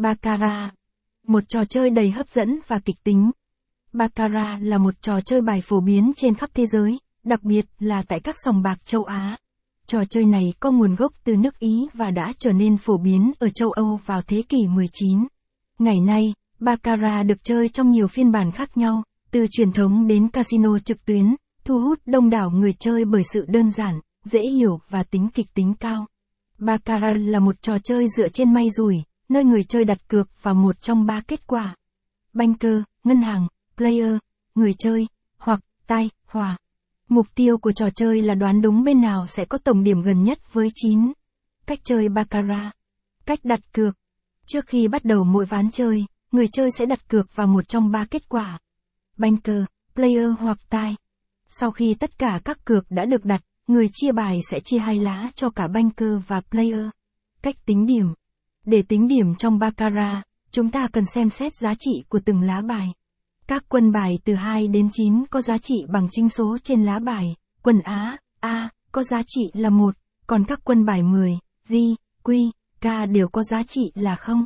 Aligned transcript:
Baccarat. 0.00 0.74
Một 1.26 1.48
trò 1.48 1.64
chơi 1.64 1.90
đầy 1.90 2.10
hấp 2.10 2.28
dẫn 2.28 2.58
và 2.66 2.78
kịch 2.78 2.96
tính. 3.04 3.30
Baccarat 3.92 4.62
là 4.62 4.78
một 4.78 4.94
trò 5.02 5.20
chơi 5.20 5.40
bài 5.40 5.60
phổ 5.64 5.80
biến 5.80 6.12
trên 6.16 6.34
khắp 6.34 6.50
thế 6.54 6.66
giới, 6.66 6.98
đặc 7.24 7.42
biệt 7.42 7.66
là 7.78 8.02
tại 8.08 8.20
các 8.20 8.36
sòng 8.44 8.62
bạc 8.62 8.78
châu 8.84 9.04
Á. 9.04 9.36
Trò 9.86 10.04
chơi 10.04 10.24
này 10.24 10.54
có 10.60 10.70
nguồn 10.70 10.94
gốc 10.94 11.12
từ 11.24 11.36
nước 11.36 11.58
Ý 11.58 11.88
và 11.94 12.10
đã 12.10 12.32
trở 12.38 12.52
nên 12.52 12.76
phổ 12.76 12.98
biến 12.98 13.32
ở 13.38 13.48
châu 13.54 13.70
Âu 13.70 14.00
vào 14.06 14.22
thế 14.22 14.42
kỷ 14.48 14.66
19. 14.68 15.26
Ngày 15.78 16.00
nay, 16.00 16.34
Baccarat 16.58 17.26
được 17.26 17.44
chơi 17.44 17.68
trong 17.68 17.90
nhiều 17.90 18.08
phiên 18.08 18.32
bản 18.32 18.52
khác 18.52 18.76
nhau, 18.76 19.02
từ 19.30 19.46
truyền 19.50 19.72
thống 19.72 20.06
đến 20.06 20.28
casino 20.28 20.78
trực 20.78 21.04
tuyến, 21.04 21.34
thu 21.64 21.80
hút 21.80 21.98
đông 22.06 22.30
đảo 22.30 22.50
người 22.50 22.72
chơi 22.72 23.04
bởi 23.04 23.22
sự 23.32 23.44
đơn 23.48 23.70
giản, 23.70 24.00
dễ 24.24 24.42
hiểu 24.42 24.80
và 24.88 25.02
tính 25.02 25.28
kịch 25.34 25.54
tính 25.54 25.74
cao. 25.80 26.06
Baccarat 26.58 27.16
là 27.16 27.38
một 27.38 27.62
trò 27.62 27.78
chơi 27.78 28.06
dựa 28.16 28.28
trên 28.28 28.54
may 28.54 28.70
rủi, 28.70 28.96
nơi 29.28 29.44
người 29.44 29.64
chơi 29.64 29.84
đặt 29.84 30.08
cược 30.08 30.42
vào 30.42 30.54
một 30.54 30.80
trong 30.80 31.06
ba 31.06 31.20
kết 31.28 31.46
quả. 31.46 31.76
Banker, 32.32 32.82
ngân 33.04 33.22
hàng, 33.22 33.48
player, 33.76 34.16
người 34.54 34.74
chơi, 34.78 35.06
hoặc 35.38 35.60
tay, 35.86 36.10
hòa. 36.26 36.58
Mục 37.08 37.26
tiêu 37.34 37.58
của 37.58 37.72
trò 37.72 37.90
chơi 37.90 38.22
là 38.22 38.34
đoán 38.34 38.62
đúng 38.62 38.84
bên 38.84 39.00
nào 39.00 39.26
sẽ 39.26 39.44
có 39.44 39.58
tổng 39.58 39.82
điểm 39.82 40.02
gần 40.02 40.24
nhất 40.24 40.52
với 40.52 40.68
9. 40.74 41.12
Cách 41.66 41.78
chơi 41.84 42.08
Baccarat. 42.08 42.72
Cách 43.26 43.38
đặt 43.42 43.60
cược. 43.72 43.96
Trước 44.46 44.66
khi 44.66 44.88
bắt 44.88 45.04
đầu 45.04 45.24
mỗi 45.24 45.44
ván 45.44 45.70
chơi, 45.70 46.04
người 46.32 46.48
chơi 46.52 46.70
sẽ 46.78 46.86
đặt 46.86 47.08
cược 47.08 47.36
vào 47.36 47.46
một 47.46 47.68
trong 47.68 47.90
ba 47.90 48.04
kết 48.10 48.28
quả. 48.28 48.58
Banker, 49.16 49.64
player 49.94 50.28
hoặc 50.38 50.58
tai. 50.68 50.96
Sau 51.48 51.70
khi 51.70 51.94
tất 51.94 52.18
cả 52.18 52.40
các 52.44 52.64
cược 52.64 52.90
đã 52.90 53.04
được 53.04 53.24
đặt, 53.24 53.40
người 53.66 53.88
chia 53.92 54.12
bài 54.12 54.38
sẽ 54.50 54.60
chia 54.64 54.78
hai 54.78 54.96
lá 54.98 55.30
cho 55.34 55.50
cả 55.50 55.68
banker 55.68 56.12
và 56.26 56.40
player. 56.40 56.86
Cách 57.42 57.56
tính 57.66 57.86
điểm. 57.86 58.14
Để 58.70 58.82
tính 58.82 59.08
điểm 59.08 59.34
trong 59.34 59.58
Baccarat, 59.58 60.22
chúng 60.50 60.70
ta 60.70 60.88
cần 60.92 61.04
xem 61.14 61.28
xét 61.28 61.54
giá 61.54 61.74
trị 61.78 61.90
của 62.08 62.18
từng 62.24 62.42
lá 62.42 62.60
bài. 62.60 62.88
Các 63.46 63.64
quân 63.68 63.92
bài 63.92 64.18
từ 64.24 64.34
2 64.34 64.68
đến 64.68 64.88
9 64.92 65.26
có 65.30 65.40
giá 65.40 65.58
trị 65.58 65.74
bằng 65.88 66.08
chính 66.10 66.28
số 66.28 66.58
trên 66.62 66.84
lá 66.84 66.98
bài, 66.98 67.36
quân 67.62 67.80
Á, 67.84 68.16
A, 68.40 68.70
có 68.92 69.02
giá 69.02 69.22
trị 69.26 69.50
là 69.52 69.70
1, 69.70 69.94
còn 70.26 70.44
các 70.44 70.60
quân 70.64 70.84
bài 70.84 71.02
10, 71.02 71.38
G, 71.68 71.74
Q, 72.24 72.50
K 72.80 73.10
đều 73.10 73.28
có 73.28 73.42
giá 73.42 73.62
trị 73.62 73.92
là 73.94 74.16
0. 74.16 74.44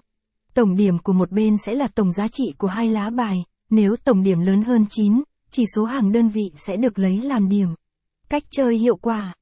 Tổng 0.55 0.77
điểm 0.77 0.99
của 0.99 1.13
một 1.13 1.33
bên 1.33 1.57
sẽ 1.67 1.75
là 1.75 1.89
tổng 1.95 2.13
giá 2.13 2.29
trị 2.29 2.45
của 2.59 2.69
hai 2.69 2.91
lá 2.91 3.11
bài, 3.11 3.45
nếu 3.71 3.97
tổng 4.05 4.23
điểm 4.23 4.41
lớn 4.41 4.63
hơn 4.63 4.87
9, 4.91 5.23
chỉ 5.51 5.65
số 5.75 5.85
hàng 5.85 6.13
đơn 6.13 6.29
vị 6.29 6.53
sẽ 6.57 6.77
được 6.77 6.99
lấy 6.99 7.21
làm 7.21 7.49
điểm. 7.49 7.69
Cách 8.29 8.43
chơi 8.51 8.79
hiệu 8.79 8.97
quả 8.97 9.35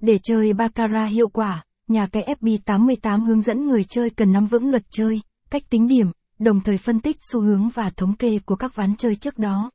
Để 0.00 0.18
chơi 0.22 0.52
Baccarat 0.52 1.10
hiệu 1.10 1.28
quả, 1.28 1.65
nhà 1.88 2.06
cái 2.06 2.36
FB88 2.40 3.24
hướng 3.24 3.42
dẫn 3.42 3.66
người 3.66 3.84
chơi 3.84 4.10
cần 4.10 4.32
nắm 4.32 4.46
vững 4.46 4.70
luật 4.70 4.82
chơi, 4.90 5.20
cách 5.50 5.62
tính 5.70 5.88
điểm, 5.88 6.06
đồng 6.38 6.60
thời 6.60 6.78
phân 6.78 7.00
tích 7.00 7.16
xu 7.32 7.40
hướng 7.40 7.68
và 7.68 7.90
thống 7.90 8.16
kê 8.16 8.38
của 8.46 8.56
các 8.56 8.74
ván 8.74 8.96
chơi 8.96 9.16
trước 9.16 9.38
đó. 9.38 9.70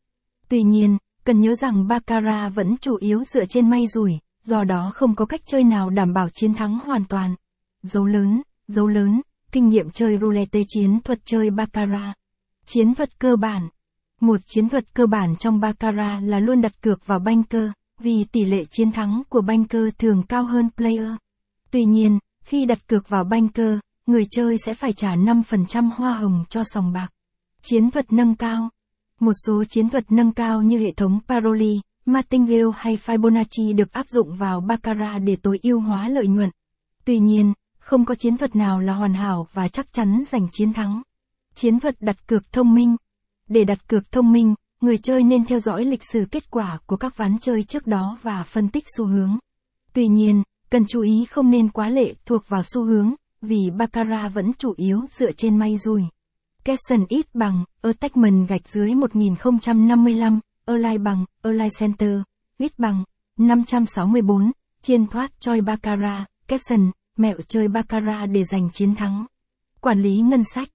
Tuy 0.49 0.63
nhiên, 0.63 0.97
cần 1.23 1.41
nhớ 1.41 1.55
rằng 1.55 1.87
Baccarat 1.87 2.51
vẫn 2.55 2.77
chủ 2.77 2.95
yếu 2.95 3.23
dựa 3.23 3.45
trên 3.49 3.69
may 3.69 3.87
rủi, 3.87 4.11
do 4.43 4.63
đó 4.63 4.91
không 4.95 5.15
có 5.15 5.25
cách 5.25 5.41
chơi 5.45 5.63
nào 5.63 5.89
đảm 5.89 6.13
bảo 6.13 6.29
chiến 6.33 6.53
thắng 6.53 6.79
hoàn 6.79 7.05
toàn. 7.05 7.35
Dấu 7.83 8.05
lớn, 8.05 8.41
dấu 8.67 8.87
lớn, 8.87 9.21
kinh 9.51 9.69
nghiệm 9.69 9.89
chơi 9.89 10.17
roulette 10.21 10.59
chiến 10.67 10.99
thuật 11.03 11.19
chơi 11.25 11.49
Baccarat. 11.49 12.15
Chiến 12.65 12.95
thuật 12.95 13.19
cơ 13.19 13.35
bản 13.35 13.69
Một 14.19 14.41
chiến 14.45 14.69
thuật 14.69 14.93
cơ 14.93 15.05
bản 15.05 15.35
trong 15.35 15.59
Baccarat 15.59 16.23
là 16.23 16.39
luôn 16.39 16.61
đặt 16.61 16.81
cược 16.81 17.05
vào 17.05 17.19
banker, 17.19 17.69
vì 17.99 18.23
tỷ 18.31 18.45
lệ 18.45 18.65
chiến 18.71 18.91
thắng 18.91 19.23
của 19.29 19.41
banker 19.41 19.83
thường 19.97 20.23
cao 20.29 20.43
hơn 20.43 20.69
player. 20.77 21.11
Tuy 21.71 21.85
nhiên, 21.85 22.19
khi 22.43 22.65
đặt 22.65 22.87
cược 22.87 23.09
vào 23.09 23.23
banker, 23.23 23.79
người 24.05 24.25
chơi 24.31 24.57
sẽ 24.65 24.73
phải 24.73 24.93
trả 24.93 25.15
5% 25.15 25.89
hoa 25.95 26.13
hồng 26.13 26.45
cho 26.49 26.63
sòng 26.63 26.93
bạc. 26.93 27.07
Chiến 27.61 27.91
thuật 27.91 28.13
nâng 28.13 28.35
cao 28.35 28.69
Một 29.19 29.33
số 29.45 29.63
chiến 29.63 29.89
thuật 29.89 30.11
nâng 30.11 30.31
cao 30.31 30.61
như 30.61 30.79
hệ 30.79 30.91
thống 30.97 31.19
Paroli, 31.27 31.81
Martingale 32.05 32.71
hay 32.75 32.97
Fibonacci 32.97 33.75
được 33.75 33.91
áp 33.91 34.07
dụng 34.09 34.37
vào 34.37 34.61
Baccarat 34.61 35.21
để 35.23 35.35
tối 35.35 35.59
ưu 35.63 35.79
hóa 35.79 36.09
lợi 36.09 36.27
nhuận. 36.27 36.49
Tuy 37.05 37.19
nhiên, 37.19 37.53
không 37.79 38.05
có 38.05 38.15
chiến 38.15 38.37
thuật 38.37 38.55
nào 38.55 38.79
là 38.79 38.93
hoàn 38.93 39.13
hảo 39.13 39.47
và 39.53 39.67
chắc 39.67 39.93
chắn 39.93 40.23
giành 40.27 40.47
chiến 40.51 40.73
thắng. 40.73 41.01
Chiến 41.55 41.79
thuật 41.79 41.95
đặt 42.01 42.27
cược 42.27 42.51
thông 42.51 42.75
minh 42.75 42.95
Để 43.49 43.63
đặt 43.63 43.87
cược 43.87 44.11
thông 44.11 44.31
minh, 44.31 44.55
người 44.81 44.97
chơi 44.97 45.23
nên 45.23 45.45
theo 45.45 45.59
dõi 45.59 45.85
lịch 45.85 46.03
sử 46.11 46.25
kết 46.31 46.51
quả 46.51 46.79
của 46.85 46.97
các 46.97 47.17
ván 47.17 47.39
chơi 47.39 47.63
trước 47.63 47.87
đó 47.87 48.17
và 48.21 48.43
phân 48.43 48.69
tích 48.69 48.83
xu 48.97 49.05
hướng. 49.05 49.37
Tuy 49.93 50.07
nhiên, 50.07 50.43
cần 50.71 50.85
chú 50.87 51.01
ý 51.01 51.25
không 51.25 51.51
nên 51.51 51.69
quá 51.69 51.89
lệ 51.89 52.13
thuộc 52.25 52.43
vào 52.47 52.63
xu 52.63 52.83
hướng, 52.83 53.13
vì 53.41 53.57
Baccarat 53.77 54.33
vẫn 54.33 54.53
chủ 54.53 54.73
yếu 54.77 55.01
dựa 55.09 55.31
trên 55.37 55.57
may 55.57 55.77
rủi. 55.77 56.03
Capson 56.63 57.05
ít 57.09 57.35
bằng, 57.35 57.63
Attachment 57.81 58.47
gạch 58.49 58.67
dưới 58.67 58.95
1055, 58.95 60.39
Align 60.65 61.03
bằng, 61.03 61.25
Align 61.41 61.69
Center, 61.79 62.19
ít 62.57 62.79
bằng, 62.79 63.03
564, 63.37 64.51
chiên 64.81 65.07
thoát 65.07 65.31
choi 65.39 65.61
Baccarat, 65.61 66.27
Capson, 66.47 66.91
mẹo 67.17 67.37
chơi 67.47 67.67
Baccarat 67.67 68.29
để 68.29 68.43
giành 68.43 68.69
chiến 68.73 68.95
thắng. 68.95 69.25
Quản 69.81 69.99
lý 69.99 70.21
ngân 70.21 70.43
sách 70.55 70.69